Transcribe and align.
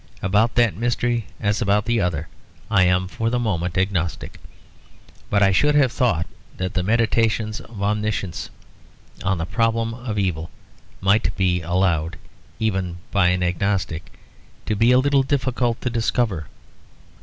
About 0.23 0.55
that 0.55 0.75
mystery 0.75 1.27
as 1.39 1.61
about 1.61 1.85
the 1.85 2.01
other 2.01 2.27
I 2.71 2.85
am 2.85 3.07
for 3.07 3.29
the 3.29 3.37
moment 3.37 3.77
agnostic; 3.77 4.39
but 5.29 5.43
I 5.43 5.51
should 5.51 5.75
have 5.75 5.91
thought 5.91 6.25
that 6.57 6.73
the 6.73 6.81
meditations 6.81 7.61
of 7.61 7.83
Omniscience 7.83 8.49
on 9.23 9.37
the 9.37 9.45
problem 9.45 9.93
of 9.93 10.17
evil 10.17 10.49
might 11.01 11.37
be 11.37 11.61
allowed, 11.61 12.17
even 12.59 12.97
by 13.11 13.27
an 13.27 13.43
agnostic, 13.43 14.11
to 14.65 14.75
be 14.75 14.91
a 14.91 14.97
little 14.97 15.21
difficult 15.21 15.79
to 15.81 15.91
discover. 15.91 16.47